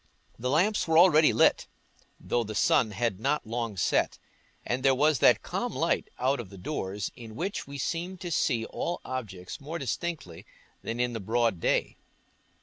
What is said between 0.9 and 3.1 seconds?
already lit, though the sun